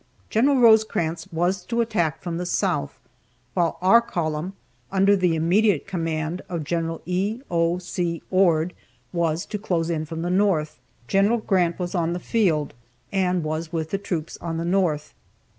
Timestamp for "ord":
8.31-8.73